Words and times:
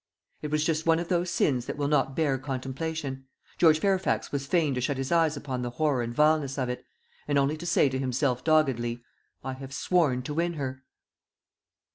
It 0.41 0.49
was 0.49 0.65
just 0.65 0.87
one 0.87 0.97
of 0.97 1.09
those 1.09 1.29
sins 1.29 1.67
that 1.67 1.77
will 1.77 1.87
not 1.87 2.15
bear 2.15 2.39
contemplation. 2.39 3.27
George 3.59 3.77
Fairfax 3.79 4.31
was 4.31 4.47
fain 4.47 4.73
to 4.73 4.81
shut 4.81 4.97
his 4.97 5.11
eyes 5.11 5.37
upon 5.37 5.61
the 5.61 5.69
horror 5.69 6.01
and 6.01 6.11
vileness 6.11 6.57
of 6.57 6.69
it, 6.69 6.83
and 7.27 7.37
only 7.37 7.55
to 7.57 7.67
say 7.67 7.87
to 7.87 7.99
himself 7.99 8.43
doggedly, 8.43 9.03
"I 9.43 9.53
have 9.53 9.71
sworn 9.75 10.23
to 10.23 10.33
win 10.33 10.53
her." 10.53 10.83